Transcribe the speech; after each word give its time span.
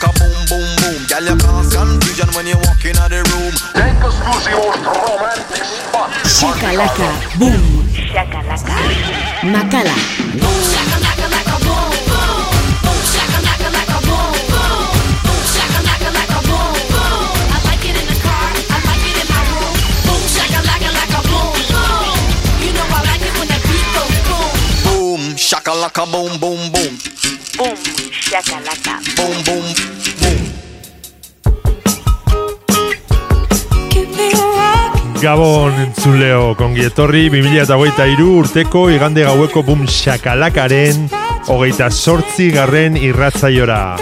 Shakalaka, 6.31 7.09
boom. 7.37 7.83
Shakalaka, 7.91 8.75
makala. 9.53 9.95
Boom, 10.39 10.59
shakalaka, 10.71 11.25
laka, 11.33 11.55
boom, 11.65 11.91
boom. 12.07 12.43
Boom, 12.83 12.99
shakalaka, 13.13 13.67
laka, 13.75 13.97
boom, 14.07 14.31
boom. 14.51 14.85
Boom, 15.25 15.41
shakalaka, 15.53 16.09
laka, 16.17 16.39
boom, 16.47 16.73
boom. 16.91 17.27
I 17.51 17.57
like 17.67 17.83
it 17.83 17.95
in 17.99 18.05
the 18.07 18.17
car, 18.23 18.47
I 18.71 18.77
like 18.87 19.05
it 19.11 19.17
in 19.21 19.27
my 19.27 19.41
room. 19.51 19.75
Boom, 20.07 20.23
shakalaka, 20.35 20.89
laka, 20.97 21.19
boom, 21.29 21.51
boom. 21.71 22.17
You 22.63 22.71
know 22.73 22.87
I 22.87 22.99
like 23.11 23.23
it 23.27 23.33
when 23.37 23.47
that 23.51 23.61
beat 23.67 23.87
goes 23.95 24.17
boom. 24.27 24.51
Boom, 24.87 25.21
shakalaka, 25.35 26.03
boom, 26.11 26.31
boom, 26.39 26.61
boom. 26.71 26.93
Boom, 27.59 27.77
shakalaka. 28.09 28.93
Boom, 29.19 29.35
boom. 29.43 29.90
Gabon 35.21 35.75
entzuleo, 35.77 36.55
kongi 36.57 36.81
etorri 36.87 37.27
2008 37.29 38.23
urteko 38.25 38.87
igande 38.89 39.21
gaueko 39.27 39.61
bum 39.61 39.83
shakalakaren 39.85 41.03
hogeita 41.45 41.91
sortzi 41.93 42.47
garren 42.55 42.97
irratzaiora. 42.97 43.99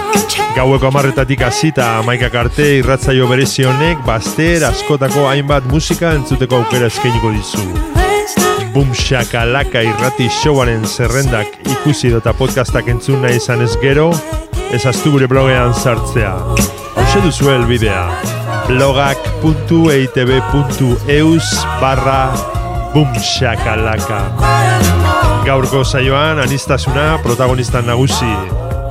Gaueko 0.55 0.87
amarretatik 0.87 1.43
hasita 1.43 1.89
amaikak 1.97 2.39
arte 2.39 2.69
irratzaio 2.77 3.27
berezi 3.27 3.67
honek 3.67 3.99
baster 4.07 4.63
askotako 4.69 5.27
hainbat 5.27 5.67
musika 5.73 6.13
entzuteko 6.15 6.63
aukera 6.63 6.87
eskainiko 6.87 7.35
dizu. 7.35 7.67
Bum 8.71 8.95
shakalaka 8.95 9.83
irrati 9.83 10.31
showaren 10.39 10.87
zerrendak 10.87 11.59
ikusi 11.67 12.15
dota 12.15 12.31
podcastak 12.31 12.87
entzun 12.95 13.27
nahi 13.27 13.43
izan 13.43 13.67
ez 13.67 13.73
gero, 13.83 14.13
ezaztu 14.71 15.17
gure 15.17 15.27
blogean 15.27 15.75
sartzea. 15.75 16.37
Hauxe 16.95 17.27
duzu 17.27 17.51
helbidea 17.57 18.38
blogak.eitb.eus 18.69 21.47
barra 21.81 22.21
bumshakalaka 22.93 24.21
Gaurko 25.45 25.83
saioan 25.83 26.39
anistasuna 26.43 27.17
protagonista 27.23 27.81
nagusi. 27.81 28.33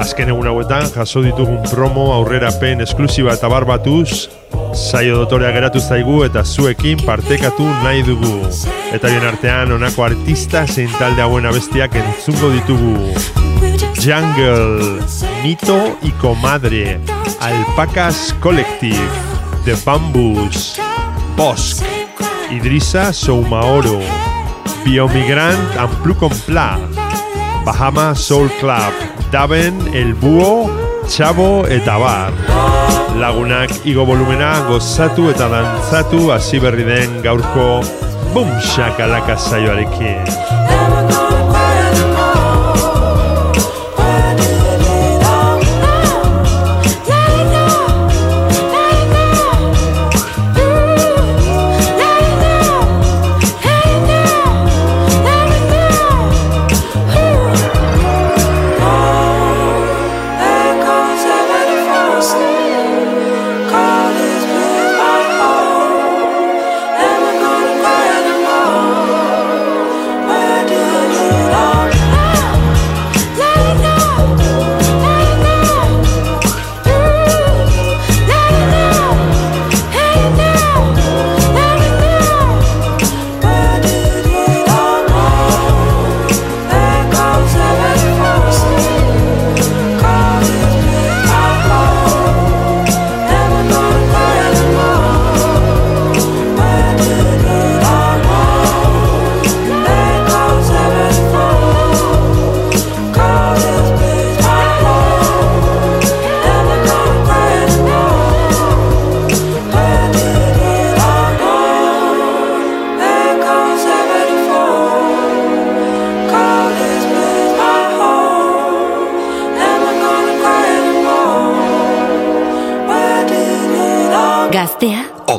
Azken 0.03 0.29
egun 0.35 0.47
hauetan 0.51 0.91
jaso 0.91 1.23
ditugun 1.23 1.63
promo 1.71 2.13
aurrerapen 2.17 2.81
esklusiba 2.83 3.33
eta 3.39 3.49
barbatuz 3.53 4.27
Saio 4.75 5.23
dotorea 5.23 5.51
geratu 5.55 5.81
zaigu 5.81 6.23
eta 6.27 6.43
zuekin 6.45 7.01
partekatu 7.07 7.65
nahi 7.85 8.03
dugu. 8.07 8.35
Eta 8.93 9.09
bien 9.09 9.25
artean 9.27 9.73
honako 9.73 10.05
artista 10.05 10.67
zein 10.67 10.91
talde 10.99 11.25
hauen 11.25 11.47
abestiak 11.49 11.97
entzungo 12.03 12.51
ditugu. 12.53 12.95
Jungle, 13.99 15.01
Mito 15.43 15.97
y 16.03 16.11
Comadre, 16.21 17.01
Alpacas 17.41 18.35
Collective, 18.41 19.28
The 19.69 19.77
Bamboos, 19.85 20.81
Bosque, 21.37 21.85
Idrissa 22.49 23.13
Soumaoro, 23.13 24.01
Biomigrant 24.83 25.77
and 25.77 25.93
Plucon 26.03 26.31
Pla, 26.47 26.79
Bahama 27.67 28.15
Soul 28.15 28.49
Club, 28.61 28.95
Daven 29.31 29.77
El 29.93 30.15
Búho, 30.15 30.71
Chavo 31.07 31.67
eta 31.69 31.99
Bar. 31.99 32.33
Lagunak 33.21 33.85
igo 33.85 34.07
volumena 34.07 34.65
gozatu 34.71 35.29
eta 35.29 35.51
dantzatu 35.53 36.33
hasi 36.33 36.59
berri 36.59 36.89
den 36.89 37.21
gaurko 37.21 37.85
Bum 38.33 38.49
Shakalaka 38.65 39.37
saioarekin. 39.37 40.58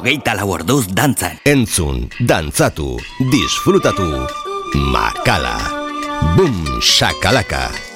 Hogeita 0.09 0.33
lau 0.33 0.47
orduz 0.55 0.87
dantzan. 0.97 1.35
Entzun, 1.45 1.99
dantzatu, 2.25 2.95
disfrutatu. 3.29 4.07
Makala. 4.89 5.53
Bum, 6.33 6.65
shakalaka. 6.81 7.88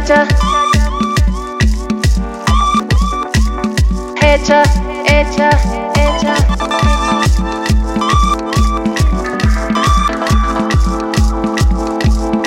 Muchacha 0.00 0.26
hecha, 4.22 4.62
hecha, 5.04 5.50
hecha. 5.94 6.34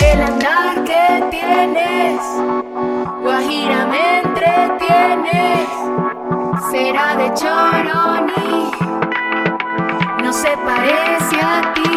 El 0.02 0.22
andar 0.22 0.84
que 0.84 1.24
tienes, 1.30 2.22
Guajira 3.22 3.86
me 3.86 4.22
entretiene, 4.22 5.68
será 6.72 7.16
de 7.18 7.34
Choroni, 7.36 8.72
no 10.24 10.34
se 10.34 10.58
parece 10.58 11.42
a 11.42 11.74
ti. 11.76 11.92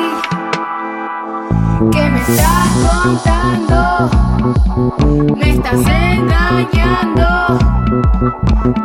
¿Qué 1.93 2.11
me 2.11 2.21
estás 2.21 2.69
contando? 3.03 4.26
Me 4.37 5.51
estás 5.51 5.81
engañando. 5.87 7.27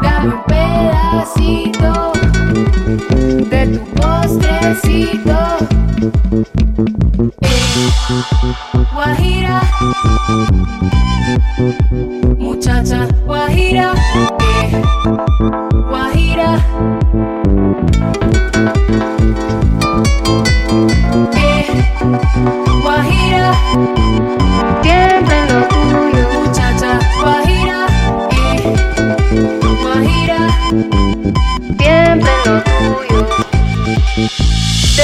Dame 0.01 0.33
un 0.33 0.43
pedacito 0.47 2.13
de 3.49 3.67
tu 3.67 3.79
postrecito. 3.99 5.37
Eh, 7.41 8.87
Guajira, 8.93 9.61
muchacha 12.37 13.07
Guajira, 13.25 13.93
eh, 14.39 14.81
Guajira. 15.89 16.49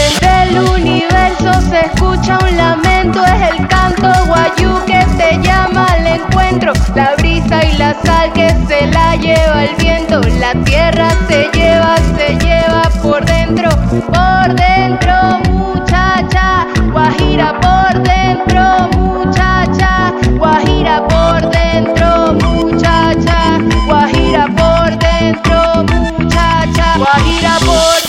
Desde 0.07 0.43
el 0.43 0.59
universo 0.59 1.51
se 1.69 1.81
escucha 1.81 2.39
un 2.41 2.55
lamento, 2.55 3.25
es 3.25 3.51
el 3.51 3.67
canto 3.67 4.07
guayú 4.25 4.85
que 4.85 5.05
se 5.17 5.37
llama 5.41 5.85
al 5.85 6.07
encuentro. 6.07 6.71
La 6.95 7.13
brisa 7.17 7.63
y 7.65 7.77
la 7.77 7.93
sal 8.05 8.31
que 8.31 8.55
se 8.67 8.87
la 8.87 9.15
lleva 9.17 9.65
el 9.65 9.75
viento, 9.75 10.21
la 10.39 10.53
tierra 10.63 11.09
se 11.27 11.49
lleva, 11.53 11.97
se 12.17 12.37
lleva 12.37 12.83
por 13.01 13.25
dentro, 13.25 13.69
por 13.89 14.55
dentro, 14.55 15.39
muchacha. 15.51 16.65
Guajira 16.91 17.59
por 17.59 18.01
dentro, 18.03 18.87
muchacha. 18.97 20.13
Guajira 20.37 21.05
por 21.07 21.49
dentro, 21.49 22.33
muchacha. 22.33 23.59
Guajira 23.85 24.45
por 24.55 24.97
dentro, 24.99 25.83
muchacha. 25.83 26.97
Guajira 26.97 27.57
por 27.59 27.93
dentro. 27.93 28.06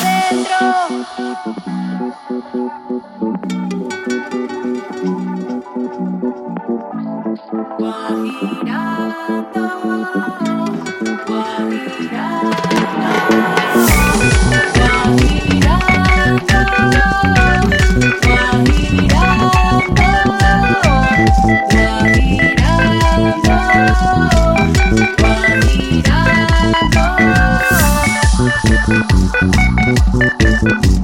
Yeah. 30.60 30.97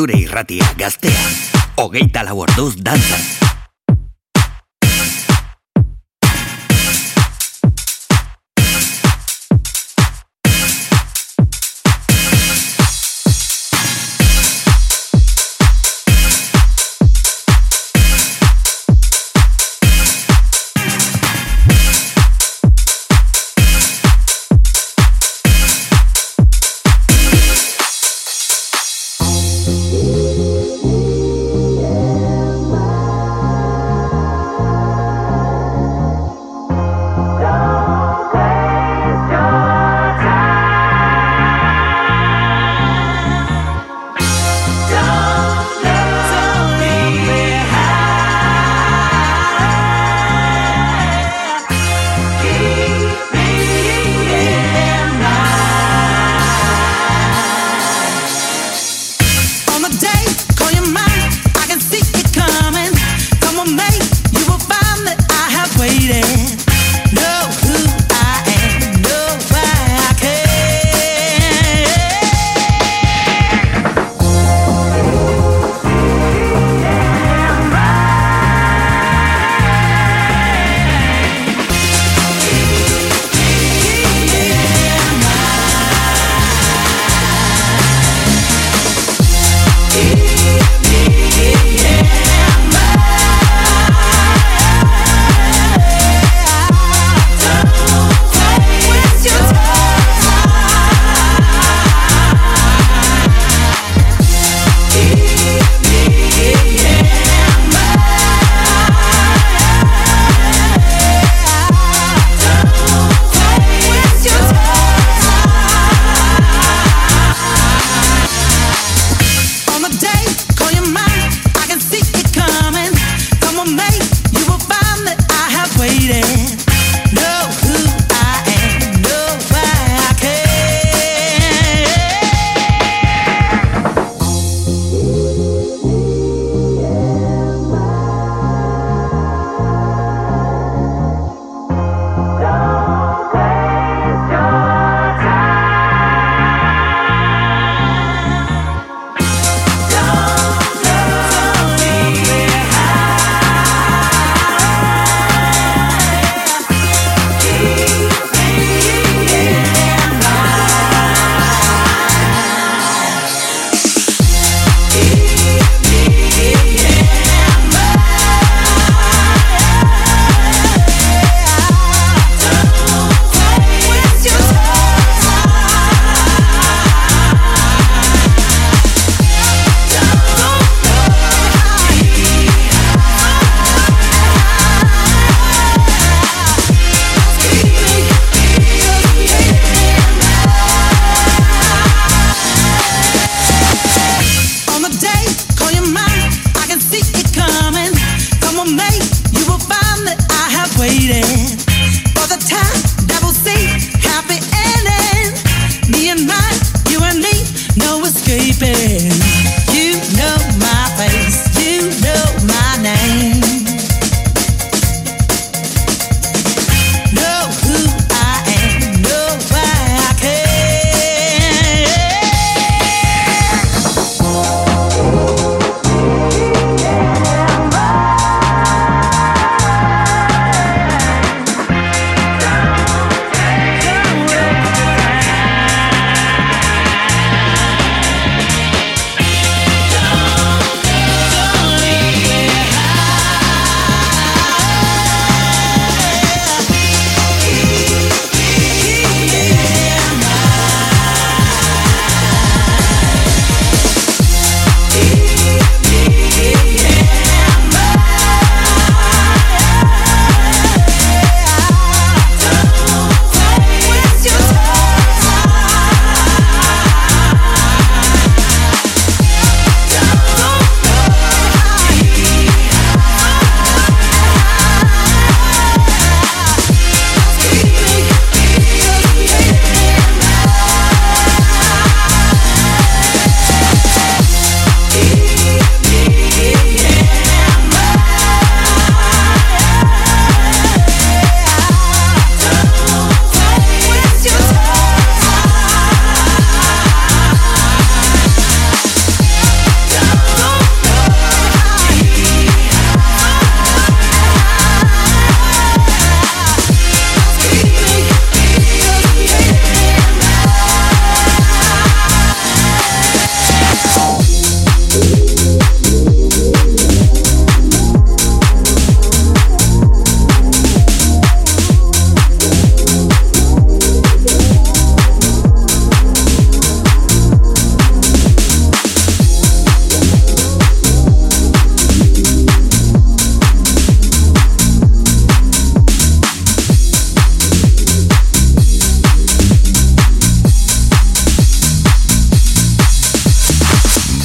Zure 0.00 0.16
irratia 0.16 0.64
gaztea. 0.80 1.26
Hogeita 1.76 2.24
lau 2.24 2.38
orduz 2.46 2.72
dantzan. 2.80 3.19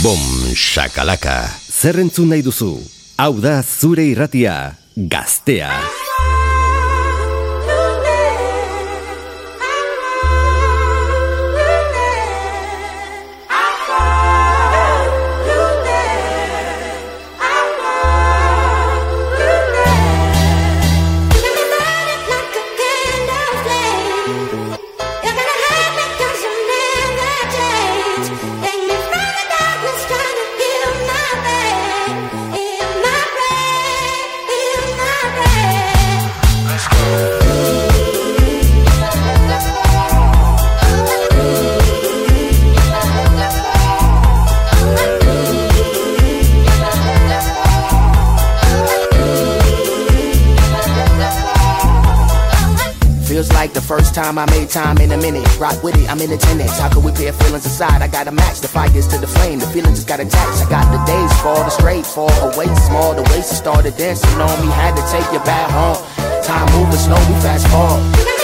Bom, 0.06 0.22
shakalaka. 0.54 1.50
Zer 1.66 1.98
entzun 1.98 2.30
nahi 2.30 2.44
duzu? 2.46 2.76
Hau 3.18 3.32
da 3.42 3.56
zure 3.66 4.06
irratia, 4.06 4.54
gaztea. 4.94 5.74
Time 54.36 54.50
I 54.50 54.52
made 54.52 54.70
time 54.70 54.98
in 54.98 55.12
a 55.12 55.18
minute. 55.18 55.48
Rock 55.60 55.82
with 55.84 55.96
it, 55.96 56.10
I'm 56.10 56.20
in 56.20 56.32
attendance. 56.32 56.78
How 56.78 56.90
could 56.90 57.04
we 57.04 57.12
pair 57.12 57.32
feelings 57.34 57.66
aside? 57.66 58.02
I 58.02 58.08
gotta 58.08 58.32
match 58.32 58.60
the 58.60 58.68
fires 58.68 59.08
to 59.08 59.18
the 59.18 59.28
flame. 59.28 59.60
The 59.60 59.68
feelings 59.68 59.98
just 59.98 60.08
got 60.08 60.20
attached. 60.20 60.66
I 60.66 60.70
got 60.70 60.86
the 60.92 61.00
days 61.06 61.32
fall, 61.42 61.64
the 61.64 61.70
straight 61.70 62.06
fall 62.06 62.32
away 62.54 62.68
small. 62.88 63.16
The 63.16 63.24
waist 63.32 63.56
started 63.56 63.96
dancing 63.98 64.42
on 64.42 64.56
me. 64.62 64.72
Had 64.72 64.96
to 64.96 65.04
take 65.12 65.32
you 65.32 65.40
back 65.40 65.70
home. 65.72 65.98
Time 66.44 66.68
moving 66.74 67.00
slow, 67.00 67.18
we 67.18 67.36
fast 67.42 67.68
forward. 67.68 68.35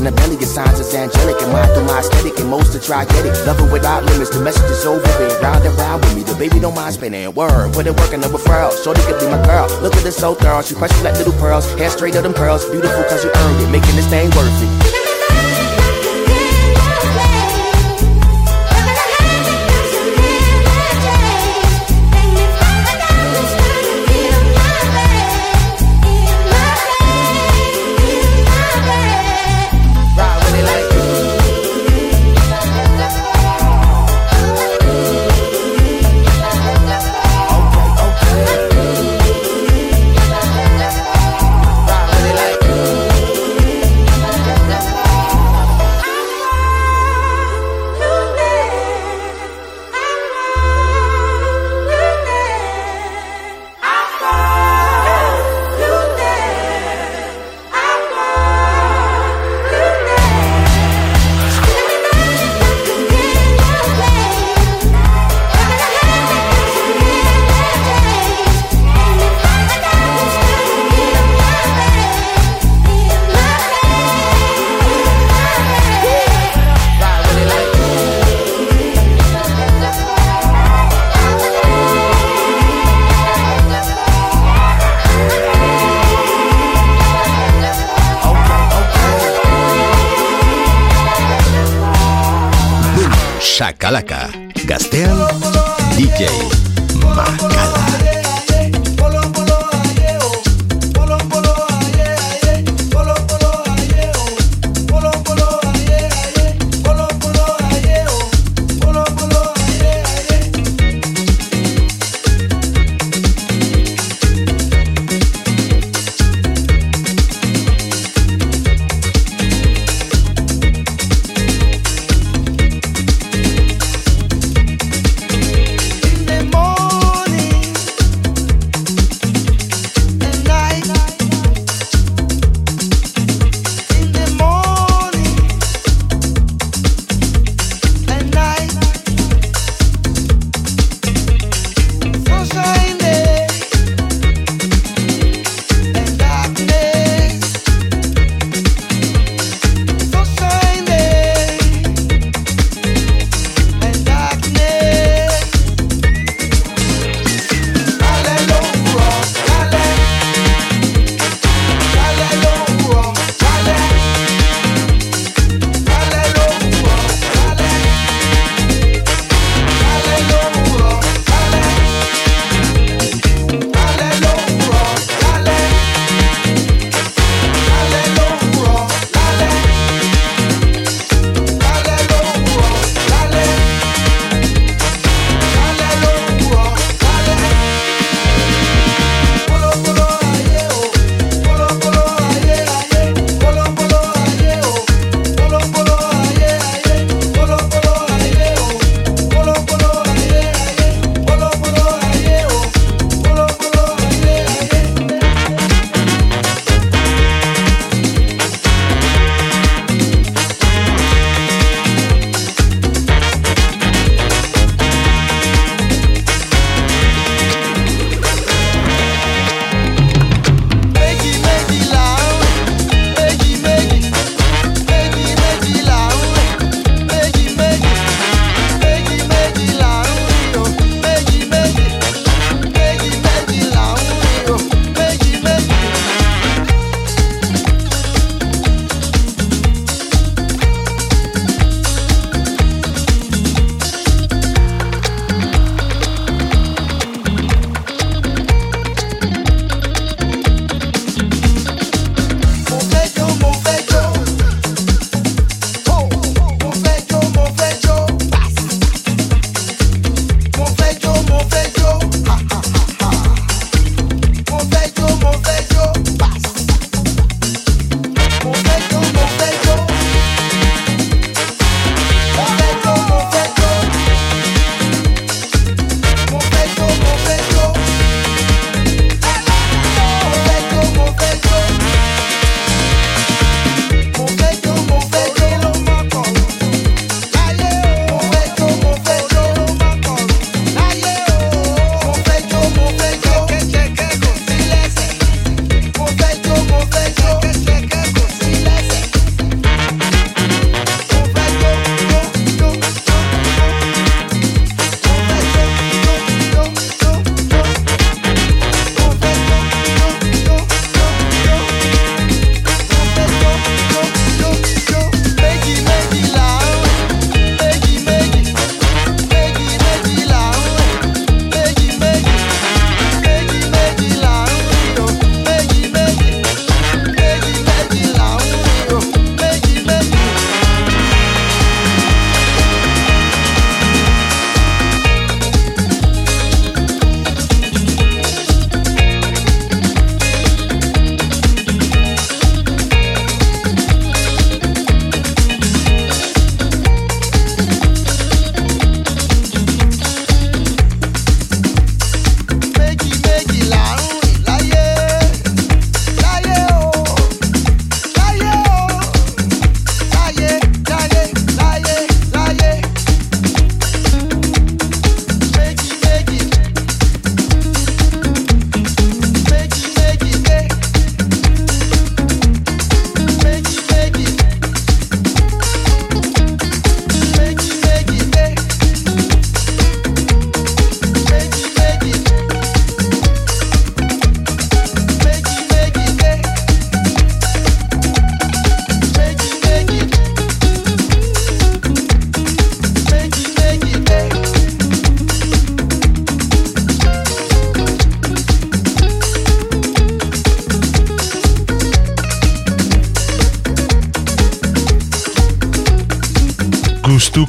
In 0.00 0.08
the 0.08 0.12
belly, 0.12 0.36
your 0.40 0.48
signs 0.48 0.80
is 0.80 0.94
angelic. 0.94 1.36
And 1.42 1.52
mine 1.52 1.68
through 1.76 1.84
my 1.84 2.00
aesthetic, 2.00 2.40
and 2.40 2.48
most 2.48 2.74
are 2.74 2.80
try 2.80 3.04
get 3.04 3.26
it. 3.26 3.36
Loving 3.46 3.70
without 3.70 4.02
limits, 4.04 4.30
the 4.30 4.40
message 4.40 4.70
is 4.70 4.84
over. 4.86 5.04
Been 5.20 5.30
round 5.42 5.64
and 5.64 5.76
round 5.76 6.02
with 6.02 6.16
me, 6.16 6.22
the 6.22 6.34
baby 6.34 6.58
don't 6.58 6.74
mind 6.74 6.94
spinning. 6.94 7.32
Word, 7.34 7.72
put 7.74 7.86
it 7.86 7.94
working 8.00 8.24
over 8.24 8.38
referral. 8.38 8.72
Shorty 8.82 9.02
could 9.02 9.20
be 9.20 9.26
my 9.28 9.40
girl. 9.44 9.68
Look 9.82 9.94
at 9.94 10.02
this 10.02 10.16
so 10.16 10.34
thorough, 10.34 10.62
she 10.62 10.74
precious 10.74 11.02
like 11.04 11.14
little 11.20 11.34
pearls. 11.34 11.70
Hair 11.74 11.90
straight 11.90 12.16
of 12.16 12.22
them 12.24 12.32
curls, 12.32 12.64
beautiful 12.70 13.04
cause 13.04 13.22
you 13.24 13.30
earned 13.30 13.60
it. 13.60 13.70
Making 13.70 13.96
this 13.96 14.08
thing 14.08 14.30
worth 14.30 14.62
it. 14.64 14.79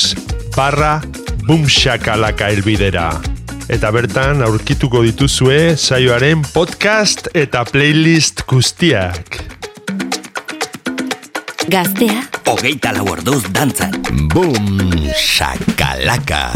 barra 0.52 1.00
bumxakalaka 1.48 2.52
elbidera. 2.52 3.16
Eta 3.72 3.96
bertan 3.96 4.44
aurkituko 4.44 5.08
dituzue 5.08 5.80
saioaren 5.80 6.44
podcast 6.52 7.32
eta 7.32 7.64
playlist 7.64 8.44
guztiak. 8.44 9.40
Gaztea, 11.72 12.28
Hogeita 12.52 12.92
lau 12.92 13.08
orduz 13.16 13.48
dantzan. 13.56 13.96
Boom 14.36 14.68
shakalaka. 15.16 16.52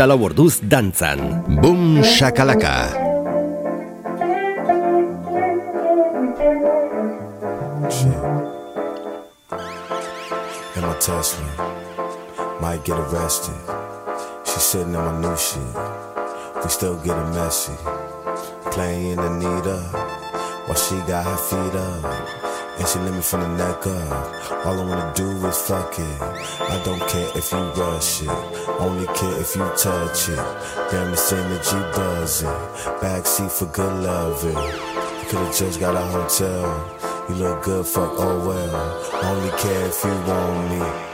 Hogeita 0.00 0.06
lau 0.06 0.24
orduz 0.24 0.60
dantzan. 0.62 1.20
Boom 1.60 2.02
shakalaka. 2.02 2.74
in 10.76 10.82
my 10.82 10.94
Tesla. 11.00 11.44
Might 12.60 12.84
get 12.84 12.96
arrested. 12.96 13.54
She 14.44 14.58
sitting 14.60 14.94
in 14.94 15.00
my 15.00 15.20
new 15.20 15.36
shit. 15.36 15.60
We 16.62 16.68
still 16.70 16.96
getting 17.04 17.30
messy. 17.34 17.76
Playing 18.72 19.18
Anita 19.18 19.80
while 20.66 20.76
she 20.76 20.96
got 21.08 21.24
her 21.24 21.36
feet 21.36 21.74
up. 21.74 22.49
And 22.80 22.88
she 22.88 22.98
lit 23.00 23.12
me 23.12 23.20
from 23.20 23.40
the 23.42 23.48
neck 23.48 23.86
up. 23.86 24.64
All 24.64 24.80
I 24.80 24.84
wanna 24.84 25.12
do 25.14 25.28
is 25.46 25.58
fuck 25.58 25.98
it. 25.98 26.22
I 26.22 26.80
don't 26.82 27.06
care 27.08 27.30
if 27.36 27.52
you 27.52 27.58
rush 27.58 28.22
it. 28.22 28.30
Only 28.80 29.06
care 29.08 29.38
if 29.38 29.54
you 29.54 29.68
touch 29.76 30.30
it. 30.30 30.40
Damn 30.90 31.10
the 31.10 31.18
synergy 31.18 31.80
buzzing. 31.94 32.48
Backseat 33.02 33.50
for 33.50 33.66
good 33.66 34.02
loving. 34.02 34.56
You 34.56 35.28
could've 35.28 35.54
just 35.54 35.78
got 35.78 35.94
a 35.94 36.06
hotel. 36.16 37.26
You 37.28 37.34
look 37.34 37.62
good, 37.64 37.84
fuck, 37.84 38.14
oh 38.16 38.48
well. 38.48 39.24
Only 39.24 39.50
care 39.58 39.86
if 39.86 40.02
you 40.02 40.14
want 40.26 40.70
me. 40.70 41.09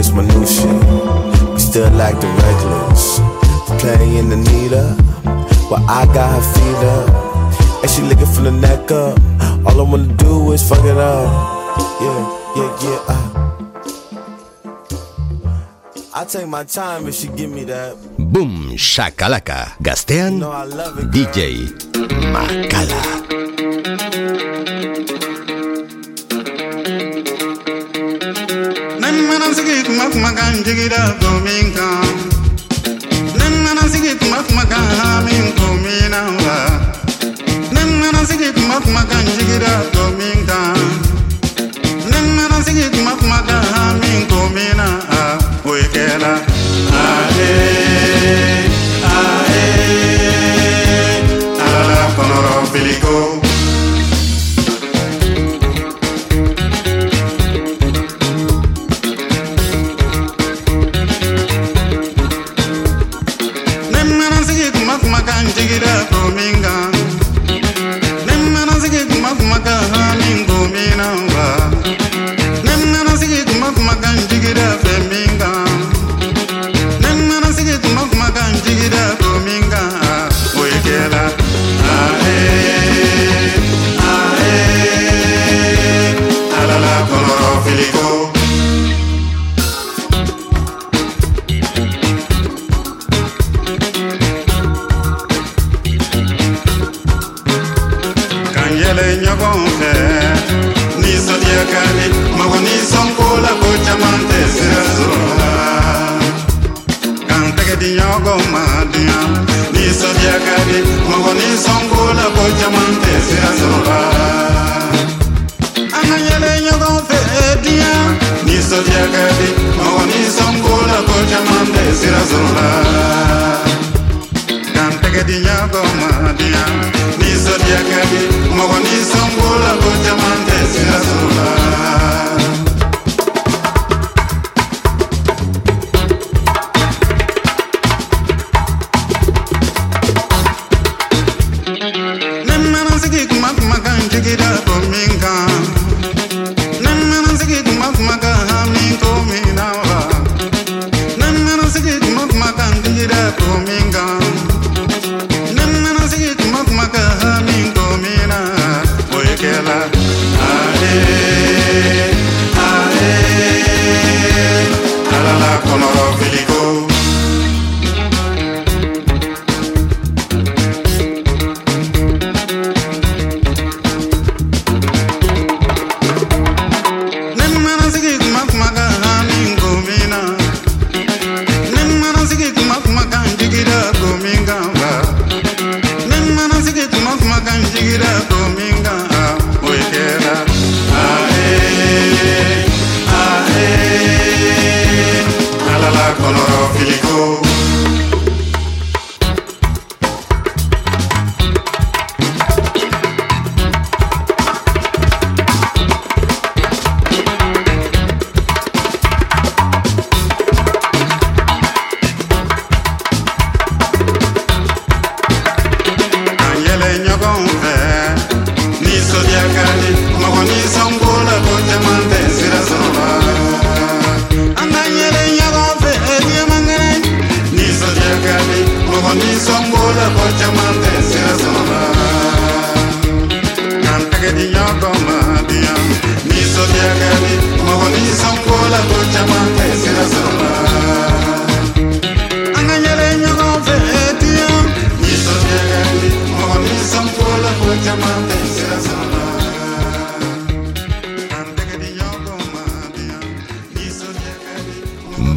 this 0.00 0.12
minutia. 0.16 0.72
We 1.52 1.60
still 1.60 1.90
like 1.92 2.16
the 2.24 2.28
regulars. 2.40 3.20
Playing 3.80 4.30
the 4.30 4.36
Anita, 4.40 4.96
well, 5.68 5.84
I 5.88 6.06
got 6.16 6.28
her 6.32 6.44
feet 6.52 6.82
up. 6.96 7.08
And 7.82 7.90
she 7.90 8.00
looking 8.02 8.24
from 8.32 8.44
the 8.44 8.50
neck 8.52 8.90
up. 8.90 9.20
All 9.66 9.78
I 9.78 9.84
wanna 9.84 10.08
do 10.16 10.52
is 10.52 10.66
fuck 10.66 10.84
it 10.84 10.96
up. 10.96 11.28
Yeah, 12.00 12.20
yeah, 12.56 12.70
yeah. 12.84 13.12
Uh. 13.12 13.26
I 16.14 16.24
take 16.24 16.48
my 16.48 16.64
time 16.64 17.06
if 17.06 17.14
she 17.14 17.28
give 17.28 17.50
me 17.50 17.64
that. 17.64 17.92
Boom, 18.16 18.72
shakalaka. 18.76 19.76
Gastean, 19.84 20.32
you 20.32 20.38
know 20.40 20.52
it, 20.96 21.10
DJ 21.12 21.68
Macala. 22.32 23.39
digida 30.64 31.16
dominga. 31.20 31.88
Nem 33.38 33.54
nana 33.64 33.84
sigit 33.92 34.20
mat 34.30 34.48
maga 34.56 34.80
min 35.26 35.52
komina 35.58 36.20
wa 36.42 36.56
nem 37.72 37.90
nana 38.00 38.22
sigit 38.28 38.56
mat 38.68 38.84
maga 38.94 39.18
digida 39.36 39.72
dominga. 39.94 40.60
Nem 42.10 42.26
nana 42.36 42.58
sigit 42.64 42.94
mat 43.04 43.20
maga 43.30 43.58
min 44.00 44.26
komina 44.30 44.88
a 45.20 45.22
oikela 45.64 46.34
ale 47.04 47.52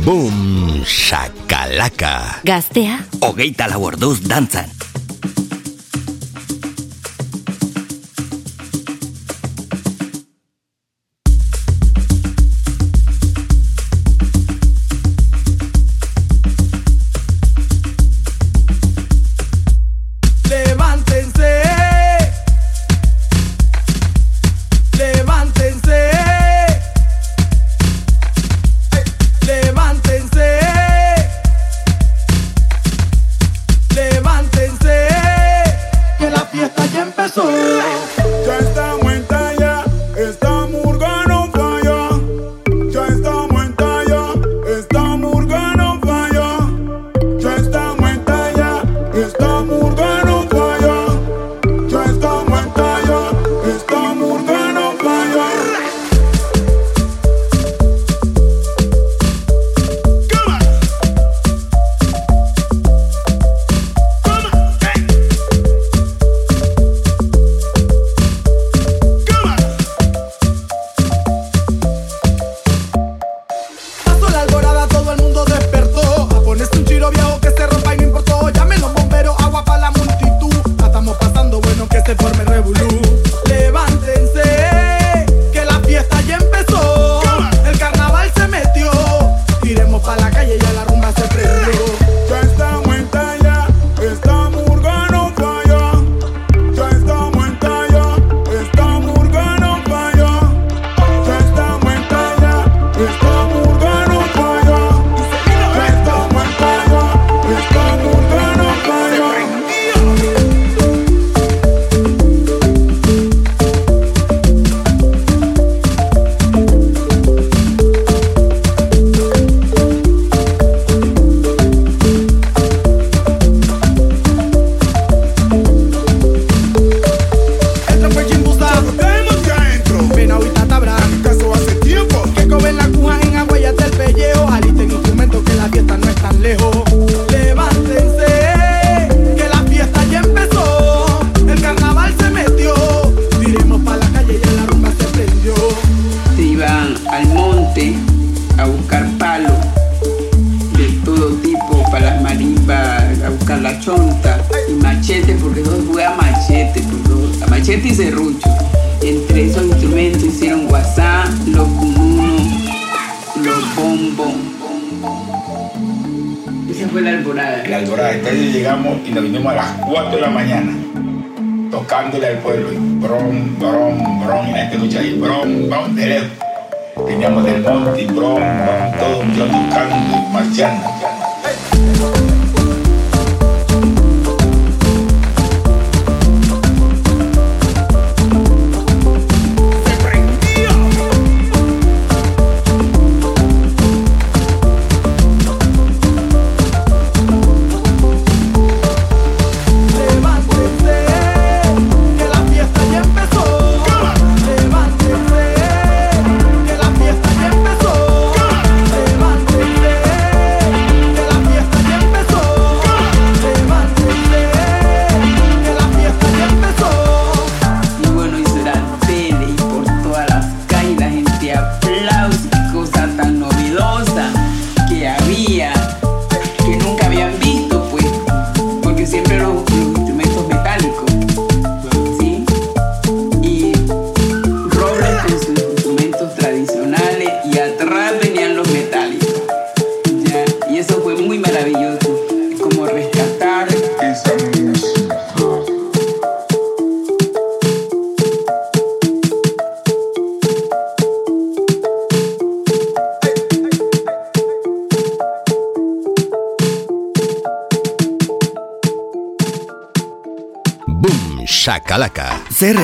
Boom, 0.05 0.84
shakalaka. 0.86 2.41
Gaztea 2.43 2.99
hogeita 3.24 3.69
lau 3.71 3.86
orduz 3.88 4.19
dantzan. 4.28 4.82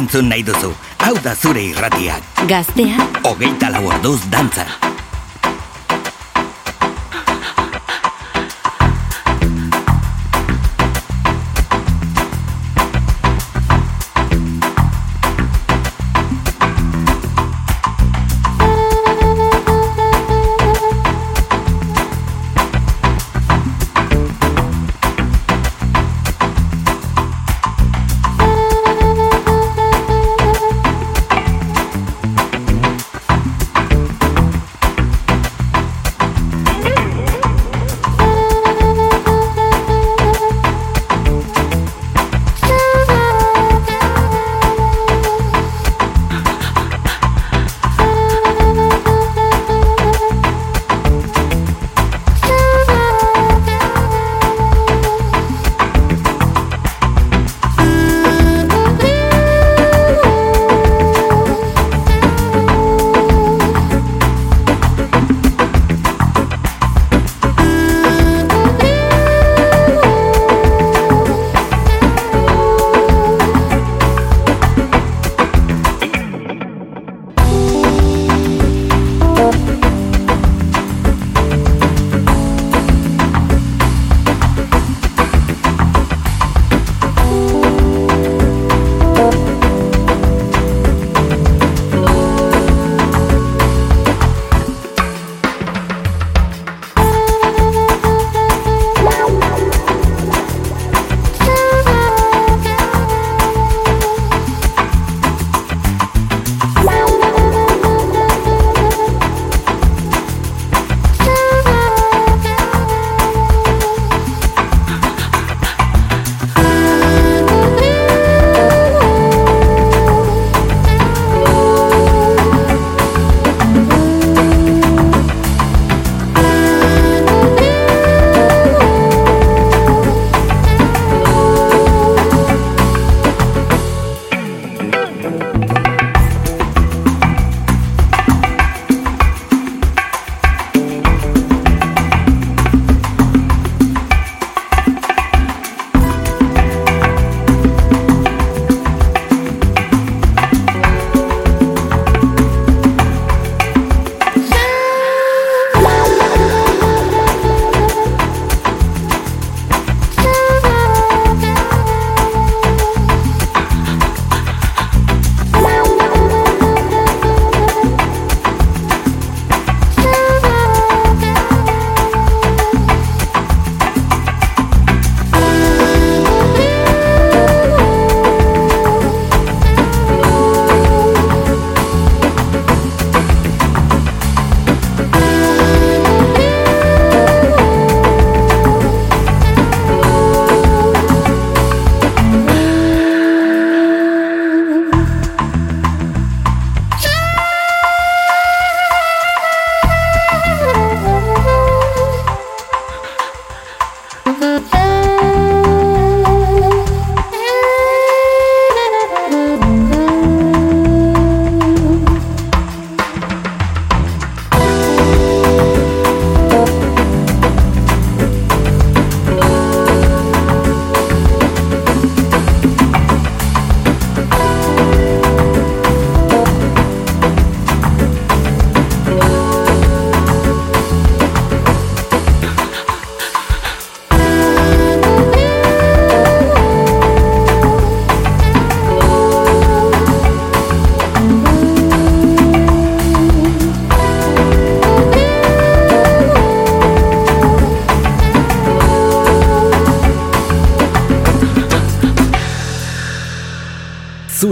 entzun 0.10 0.30
nahi 0.30 0.42
duzu. 0.44 0.74
Hau 1.06 1.14
da 1.22 1.36
zure 1.36 1.62
irratia. 1.70 2.18
Gaztea. 2.50 2.98
Ogeita 3.30 3.70
lau 3.70 3.86
orduz 3.94 4.22
dantza. 4.34 4.66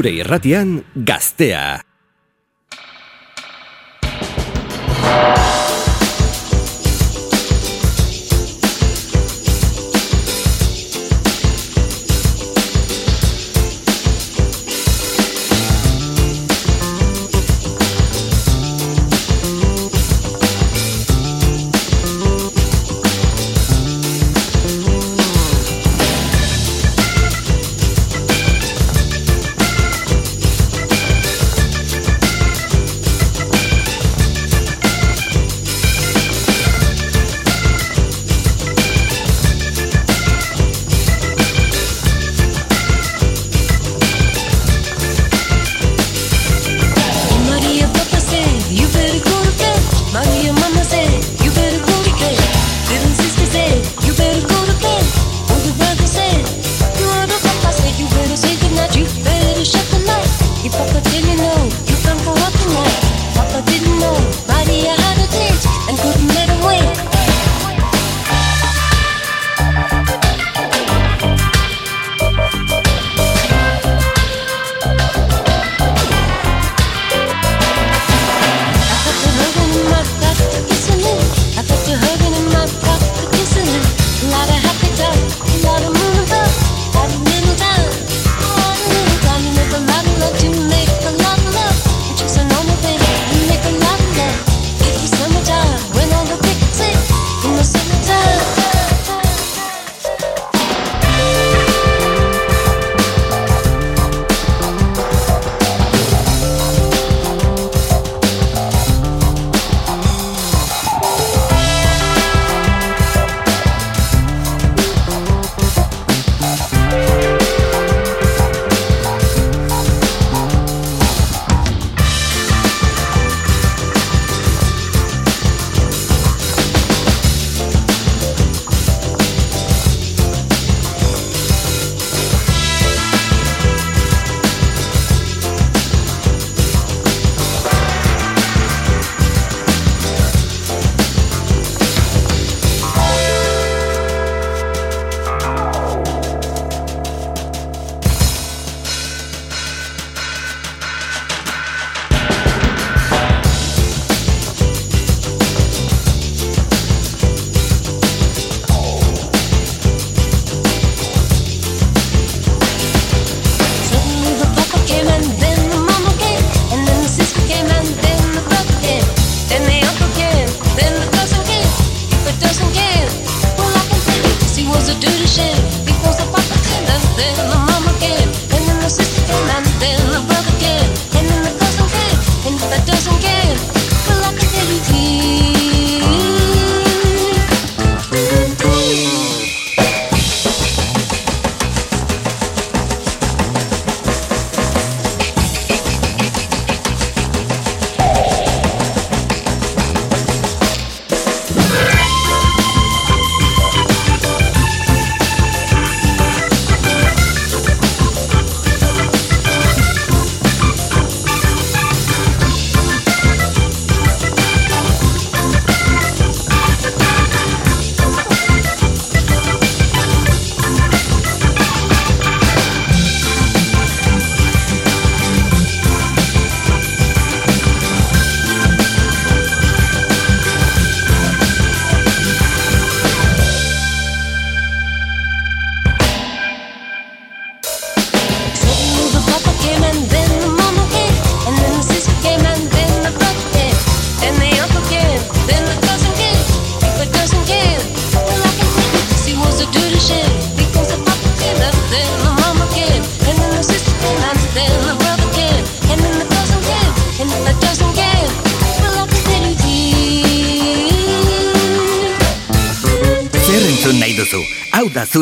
Zure 0.07 0.15
irratian 0.15 0.83
gaztea. 0.95 1.81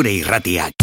Zure 0.06 0.14
irratiak. 0.14 0.75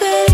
baby 0.00 0.33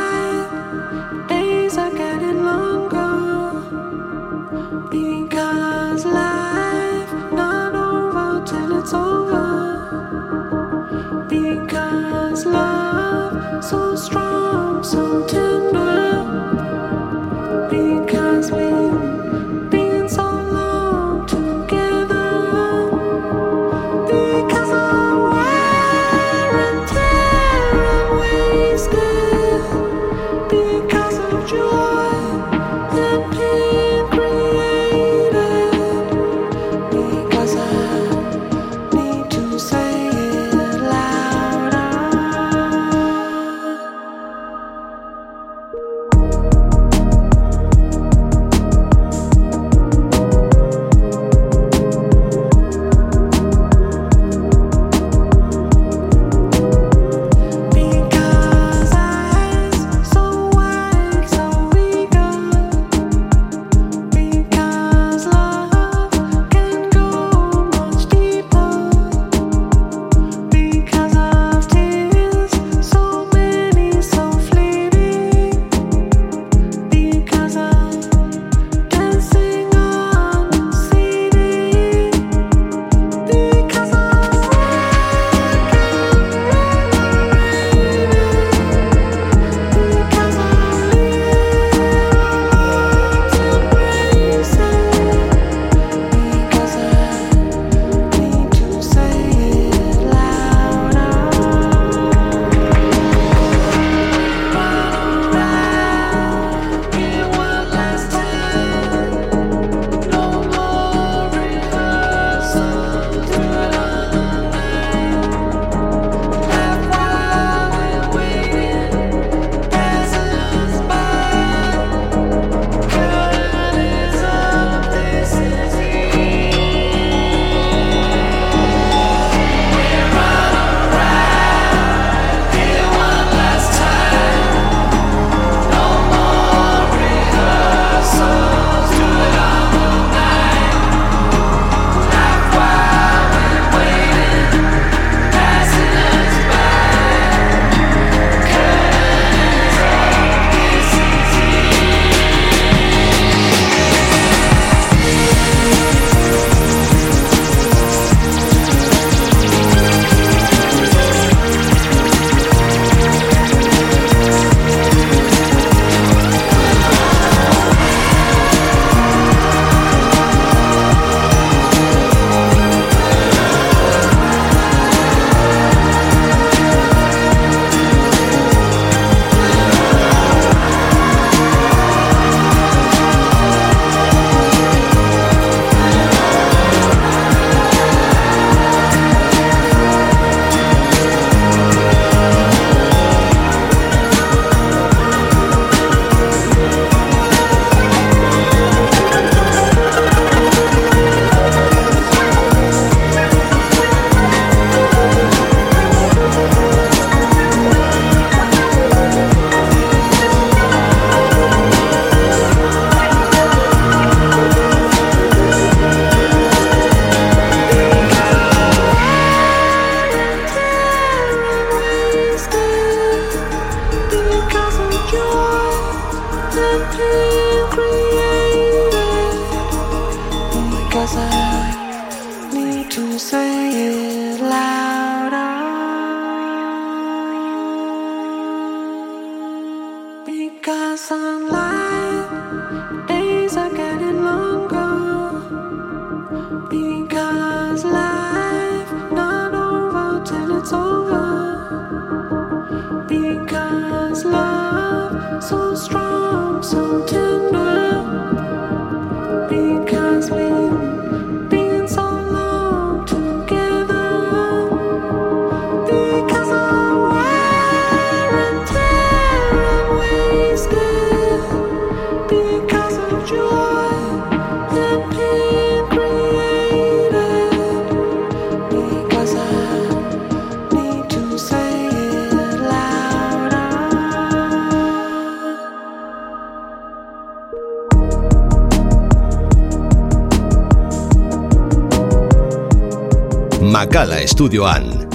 Estudioan. 294.21 295.07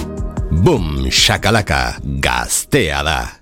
Boom, 0.51 1.07
shakalaka, 1.11 1.95
gaztea 2.03 3.03
da. 3.03 3.36